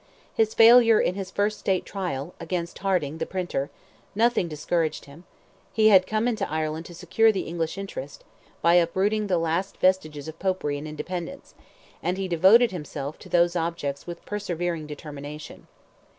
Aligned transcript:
His 0.33 0.55
failure 0.55 0.99
in 0.99 1.13
his 1.13 1.29
first 1.29 1.59
state 1.59 1.85
trial, 1.85 2.33
against 2.39 2.79
Harding 2.79 3.19
the 3.19 3.27
printer, 3.27 3.69
nothing 4.15 4.47
discouraged 4.47 5.05
him; 5.05 5.25
he 5.71 5.89
had 5.89 6.07
come 6.07 6.27
into 6.27 6.49
Ireland 6.49 6.87
to 6.87 6.95
secure 6.95 7.31
the 7.31 7.41
English 7.41 7.77
interest, 7.77 8.23
by 8.63 8.73
uprooting 8.81 9.27
the 9.27 9.37
last 9.37 9.77
vestiges 9.77 10.27
of 10.27 10.39
Popery 10.39 10.79
and 10.79 10.87
independence, 10.87 11.53
and 12.01 12.17
he 12.17 12.27
devoted 12.27 12.71
himself 12.71 13.19
to 13.19 13.29
those 13.29 13.55
objects 13.55 14.07
with 14.07 14.25
persevering 14.25 14.87
determination. 14.87 15.67